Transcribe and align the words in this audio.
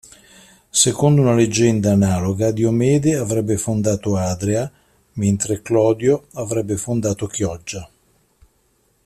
Secondo 0.83 1.21
una 1.21 1.35
leggenda 1.35 1.91
analoga 1.91 2.49
Diomede 2.49 3.15
avrebbe 3.17 3.55
fondato 3.57 4.15
Adria 4.17 4.67
mentre 5.13 5.61
Clodio 5.61 6.25
avrebbe 6.33 6.75
fondato 6.75 7.27
Chioggia. 7.27 7.87